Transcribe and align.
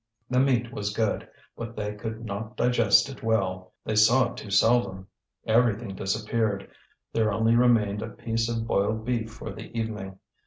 The 0.31 0.39
meat 0.39 0.73
was 0.73 0.95
good, 0.95 1.29
but 1.55 1.75
they 1.75 1.93
could 1.93 2.25
not 2.25 2.57
digest 2.57 3.07
it 3.07 3.21
well; 3.21 3.73
they 3.85 3.93
saw 3.95 4.31
it 4.31 4.37
too 4.37 4.49
seldom. 4.49 5.05
Everything 5.45 5.93
disappeared; 5.95 6.67
there 7.13 7.31
only 7.31 7.55
remained 7.55 8.01
a 8.01 8.09
piece 8.09 8.49
of 8.49 8.65
boiled 8.65 9.05
beef 9.05 9.31
for 9.31 9.51
the 9.53 9.67
evening. 9.79 10.17